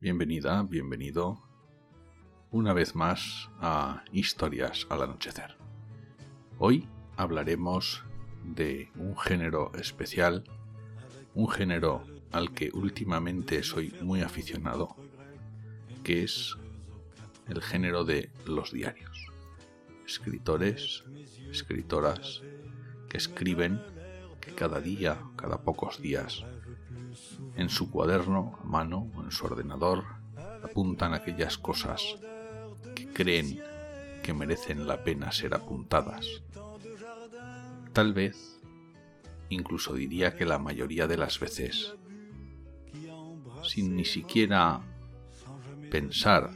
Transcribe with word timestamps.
Bienvenida, 0.00 0.62
bienvenido 0.62 1.42
una 2.52 2.72
vez 2.72 2.94
más 2.94 3.50
a 3.58 4.04
Historias 4.12 4.86
al 4.90 5.02
Anochecer. 5.02 5.56
Hoy 6.56 6.86
hablaremos 7.16 8.04
de 8.44 8.92
un 8.94 9.18
género 9.18 9.72
especial, 9.74 10.44
un 11.34 11.48
género 11.48 12.04
al 12.30 12.52
que 12.52 12.70
últimamente 12.72 13.64
soy 13.64 13.92
muy 14.00 14.20
aficionado, 14.20 14.94
que 16.04 16.22
es 16.22 16.56
el 17.48 17.60
género 17.60 18.04
de 18.04 18.30
los 18.46 18.70
diarios. 18.70 19.26
Escritores, 20.06 21.02
escritoras 21.50 22.42
que 23.08 23.16
escriben 23.16 23.82
cada 24.54 24.80
día, 24.80 25.18
cada 25.36 25.62
pocos 25.62 26.00
días, 26.00 26.44
en 27.56 27.68
su 27.68 27.90
cuaderno 27.90 28.58
a 28.62 28.64
mano 28.64 29.10
o 29.14 29.22
en 29.22 29.30
su 29.30 29.46
ordenador 29.46 30.04
apuntan 30.62 31.14
aquellas 31.14 31.58
cosas 31.58 32.02
que 32.94 33.08
creen 33.12 33.60
que 34.22 34.34
merecen 34.34 34.86
la 34.86 35.02
pena 35.04 35.32
ser 35.32 35.54
apuntadas. 35.54 36.42
Tal 37.92 38.12
vez, 38.12 38.60
incluso 39.48 39.94
diría 39.94 40.36
que 40.36 40.44
la 40.44 40.58
mayoría 40.58 41.06
de 41.06 41.16
las 41.16 41.40
veces, 41.40 41.94
sin 43.64 43.96
ni 43.96 44.04
siquiera 44.04 44.80
pensar 45.90 46.50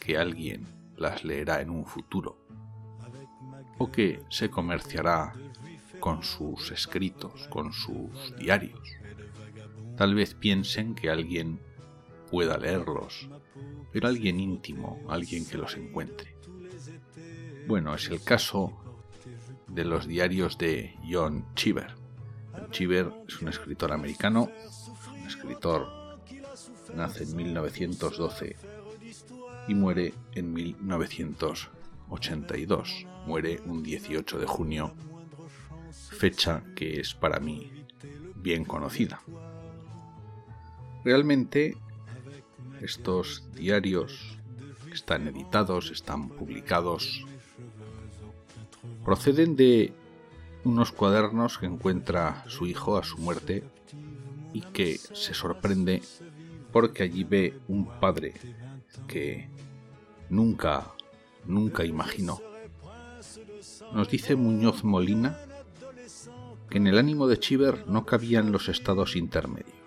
que 0.00 0.16
alguien 0.18 0.66
las 0.96 1.24
leerá 1.24 1.60
en 1.60 1.70
un 1.70 1.86
futuro 1.86 2.38
o 3.78 3.90
que 3.90 4.22
se 4.30 4.50
comerciará 4.50 5.34
con 6.04 6.22
sus 6.22 6.70
escritos, 6.70 7.48
con 7.48 7.72
sus 7.72 8.36
diarios. 8.36 8.90
Tal 9.96 10.14
vez 10.14 10.34
piensen 10.34 10.94
que 10.94 11.08
alguien 11.08 11.62
pueda 12.30 12.58
leerlos, 12.58 13.30
pero 13.90 14.08
alguien 14.08 14.38
íntimo, 14.38 15.00
alguien 15.08 15.46
que 15.46 15.56
los 15.56 15.78
encuentre. 15.78 16.36
Bueno, 17.66 17.94
es 17.94 18.10
el 18.10 18.22
caso 18.22 18.78
de 19.66 19.86
los 19.86 20.06
diarios 20.06 20.58
de 20.58 20.94
John 21.10 21.46
Cheever. 21.54 21.94
Cheever 22.70 23.10
es 23.26 23.40
un 23.40 23.48
escritor 23.48 23.90
americano, 23.90 24.50
un 25.10 25.26
escritor 25.26 26.20
nace 26.94 27.24
en 27.24 27.34
1912 27.34 28.56
y 29.68 29.74
muere 29.74 30.12
en 30.34 30.52
1982. 30.52 33.06
Muere 33.26 33.62
un 33.64 33.82
18 33.82 34.38
de 34.38 34.46
junio, 34.46 34.94
fecha 36.24 36.62
que 36.74 37.00
es 37.00 37.12
para 37.12 37.38
mí 37.38 37.70
bien 38.36 38.64
conocida. 38.64 39.20
Realmente 41.04 41.76
estos 42.80 43.44
diarios 43.52 44.38
están 44.90 45.28
editados, 45.28 45.90
están 45.90 46.30
publicados, 46.30 47.26
proceden 49.04 49.54
de 49.54 49.92
unos 50.64 50.92
cuadernos 50.92 51.58
que 51.58 51.66
encuentra 51.66 52.42
su 52.46 52.66
hijo 52.66 52.96
a 52.96 53.04
su 53.04 53.18
muerte 53.18 53.62
y 54.54 54.62
que 54.62 54.96
se 54.96 55.34
sorprende 55.34 56.00
porque 56.72 57.02
allí 57.02 57.24
ve 57.24 57.58
un 57.68 57.84
padre 58.00 58.32
que 59.06 59.50
nunca, 60.30 60.90
nunca 61.44 61.84
imaginó. 61.84 62.40
Nos 63.92 64.08
dice 64.08 64.36
Muñoz 64.36 64.84
Molina 64.84 65.38
en 66.74 66.86
el 66.86 66.98
ánimo 66.98 67.26
de 67.26 67.38
Chiver 67.38 67.88
no 67.88 68.04
cabían 68.04 68.52
los 68.52 68.68
estados 68.68 69.16
intermedios 69.16 69.84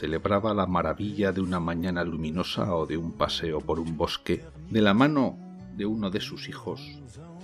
celebraba 0.00 0.54
la 0.54 0.66
maravilla 0.66 1.30
de 1.30 1.42
una 1.42 1.60
mañana 1.60 2.02
luminosa 2.04 2.74
o 2.74 2.86
de 2.86 2.96
un 2.96 3.12
paseo 3.12 3.60
por 3.60 3.78
un 3.78 3.98
bosque 3.98 4.42
de 4.70 4.80
la 4.80 4.94
mano 4.94 5.36
de 5.76 5.84
uno 5.84 6.08
de 6.08 6.22
sus 6.22 6.48
hijos 6.48 6.80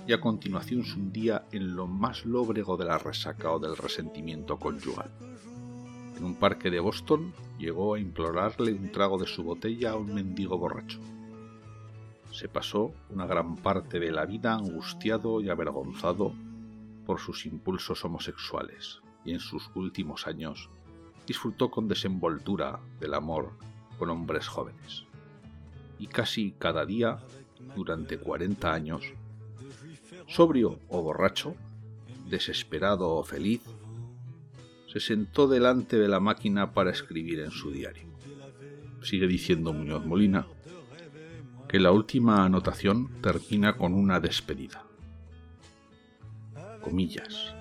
y 0.07 0.13
a 0.13 0.19
continuación 0.19 0.83
se 0.83 0.93
hundía 0.93 1.45
en 1.51 1.75
lo 1.75 1.85
más 1.85 2.25
lóbrego 2.25 2.75
de 2.75 2.85
la 2.85 2.97
resaca 2.97 3.51
o 3.51 3.59
del 3.59 3.77
resentimiento 3.77 4.57
conyugal. 4.57 5.11
En 6.17 6.23
un 6.23 6.33
parque 6.33 6.71
de 6.71 6.79
Boston 6.79 7.31
llegó 7.59 7.93
a 7.93 7.99
implorarle 7.99 8.73
un 8.73 8.91
trago 8.91 9.19
de 9.19 9.27
su 9.27 9.43
botella 9.43 9.91
a 9.91 9.95
un 9.95 10.15
mendigo 10.15 10.57
borracho. 10.57 10.99
Se 12.31 12.47
pasó 12.47 12.91
una 13.11 13.27
gran 13.27 13.55
parte 13.57 13.99
de 13.99 14.11
la 14.11 14.25
vida 14.25 14.55
angustiado 14.55 15.41
y 15.41 15.49
avergonzado 15.49 16.33
por 17.07 17.19
sus 17.19 17.45
impulsos 17.45 18.03
homosexuales 18.05 18.99
y 19.25 19.31
en 19.31 19.39
sus 19.39 19.71
últimos 19.73 20.27
años 20.27 20.69
disfrutó 21.25 21.71
con 21.71 21.87
desenvoltura 21.87 22.79
del 22.99 23.13
amor 23.13 23.53
con 23.97 24.09
hombres 24.09 24.47
jóvenes. 24.47 25.05
Y 25.97 26.07
casi 26.07 26.51
cada 26.59 26.85
día, 26.85 27.19
durante 27.75 28.17
40 28.19 28.71
años, 28.71 29.01
sobrio 30.27 30.79
o 30.89 31.01
borracho, 31.01 31.55
desesperado 32.29 33.09
o 33.09 33.23
feliz, 33.23 33.61
se 34.91 34.99
sentó 34.99 35.47
delante 35.47 35.97
de 35.97 36.07
la 36.07 36.19
máquina 36.19 36.73
para 36.73 36.91
escribir 36.91 37.39
en 37.39 37.51
su 37.51 37.71
diario. 37.71 38.07
Sigue 39.01 39.27
diciendo 39.27 39.73
Muñoz 39.73 40.05
Molina 40.05 40.45
que 41.67 41.79
la 41.79 41.91
última 41.91 42.45
anotación 42.45 43.21
termina 43.21 43.75
con 43.77 43.93
una 43.93 44.19
despedida. 44.19 44.86
Comillas. 46.87 47.53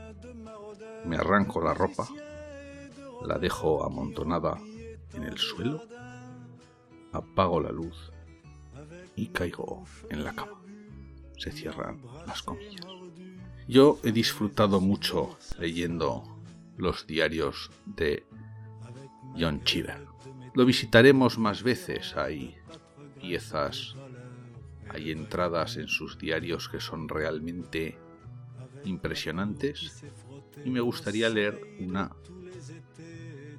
Me 1.05 1.17
arranco 1.17 1.61
la 1.61 1.75
ropa 1.75 2.07
la 3.27 3.39
dejo 3.39 3.85
amontonada 3.85 4.59
en 5.15 5.25
el 5.25 5.39
suelo, 5.39 5.83
apago 7.13 7.61
la 7.61 7.73
luz 7.73 8.13
y 9.17 9.29
caigo 9.29 9.85
en 10.11 10.25
la 10.25 10.35
cama. 10.35 10.61
Se 11.37 11.51
cierran 11.51 12.01
las 12.27 12.43
comillas. 12.43 12.87
Yo 13.69 13.99
he 14.05 14.13
disfrutado 14.13 14.81
mucho 14.81 15.37
leyendo 15.59 16.23
los 16.77 17.07
diarios 17.07 17.71
de 17.85 18.27
John 19.39 19.63
Cheever. 19.65 20.07
Lo 20.55 20.65
visitaremos 20.65 21.39
más 21.39 21.63
veces. 21.63 22.17
Hay 22.17 22.57
piezas, 23.21 23.97
hay 24.89 25.11
entradas 25.11 25.77
en 25.77 25.89
sus 25.89 26.17
diarios 26.17 26.69
que 26.69 26.81
son 26.81 27.09
realmente 27.09 27.99
impresionantes 28.87 30.05
y 30.65 30.71
me 30.71 30.81
gustaría 30.81 31.29
leer 31.29 31.61
una 31.81 32.13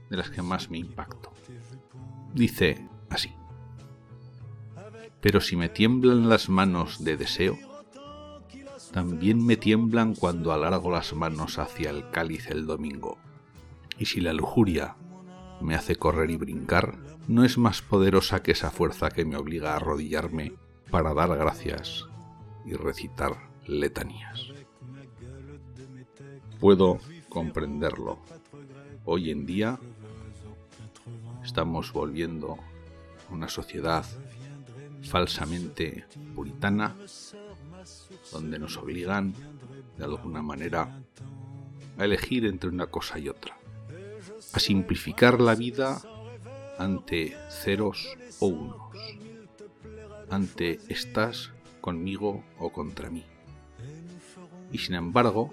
de 0.09 0.17
las 0.17 0.29
que 0.29 0.41
más 0.41 0.69
me 0.69 0.77
impactó. 0.77 1.33
Dice 2.33 2.87
así. 3.09 3.33
Pero 5.21 5.41
si 5.41 5.55
me 5.55 5.69
tiemblan 5.69 6.29
las 6.29 6.49
manos 6.49 7.03
de 7.03 7.17
deseo, 7.17 7.57
también 8.91 9.45
me 9.45 9.57
tiemblan 9.57 10.15
cuando 10.15 10.53
alargo 10.53 10.91
las 10.91 11.13
manos 11.13 11.59
hacia 11.59 11.89
el 11.89 12.09
cáliz 12.11 12.47
el 12.49 12.65
domingo. 12.65 13.17
Y 13.97 14.05
si 14.05 14.21
la 14.21 14.33
lujuria 14.33 14.95
me 15.61 15.75
hace 15.75 15.95
correr 15.95 16.29
y 16.31 16.37
brincar, 16.37 16.97
no 17.27 17.43
es 17.43 17.57
más 17.57 17.81
poderosa 17.81 18.41
que 18.41 18.51
esa 18.51 18.71
fuerza 18.71 19.09
que 19.09 19.25
me 19.25 19.35
obliga 19.35 19.73
a 19.73 19.77
arrodillarme 19.77 20.53
para 20.89 21.13
dar 21.13 21.35
gracias 21.35 22.05
y 22.65 22.73
recitar 22.73 23.49
letanías. 23.67 24.47
Puedo 26.59 26.99
comprenderlo. 27.29 28.19
Hoy 29.05 29.31
en 29.31 29.45
día 29.45 29.79
estamos 31.43 31.93
volviendo 31.93 32.57
a 33.29 33.33
una 33.33 33.47
sociedad 33.47 34.05
falsamente 35.03 36.05
puritana, 36.35 36.95
donde 38.31 38.59
nos 38.59 38.77
obligan, 38.77 39.33
de 39.97 40.03
alguna 40.03 40.41
manera, 40.41 40.99
a 41.97 42.05
elegir 42.05 42.45
entre 42.45 42.69
una 42.69 42.87
cosa 42.87 43.19
y 43.19 43.29
otra, 43.29 43.57
a 44.53 44.59
simplificar 44.59 45.39
la 45.39 45.55
vida 45.55 46.01
ante 46.77 47.35
ceros 47.49 48.07
o 48.39 48.47
unos, 48.47 48.77
ante 50.29 50.79
estás 50.89 51.51
conmigo 51.81 52.43
o 52.59 52.71
contra 52.71 53.09
mí. 53.09 53.23
Y 54.71 54.77
sin 54.79 54.95
embargo, 54.95 55.49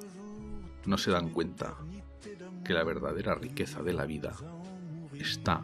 no 0.86 0.98
se 0.98 1.10
dan 1.10 1.30
cuenta 1.30 1.76
que 2.64 2.72
la 2.72 2.84
verdadera 2.84 3.34
riqueza 3.34 3.82
de 3.82 3.92
la 3.92 4.06
vida 4.06 4.34
está 5.14 5.62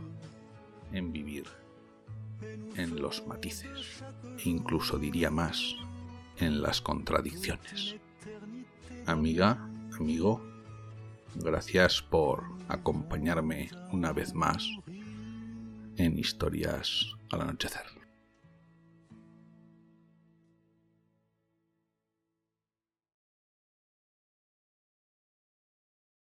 en 0.93 1.13
vivir 1.13 1.47
en 2.77 3.01
los 3.01 3.27
matices, 3.27 4.03
incluso 4.45 4.99
diría 4.99 5.31
más, 5.31 5.75
en 6.39 6.63
las 6.63 6.81
contradicciones. 6.81 7.97
Amiga, 9.07 9.69
amigo, 9.99 10.43
gracias 11.35 12.03
por 12.03 12.45
acompañarme 12.69 13.71
una 13.93 14.13
vez 14.13 14.35
más 14.35 14.67
en 15.97 16.19
Historias 16.19 17.07
al 17.31 17.43
Anochecer. 17.43 18.00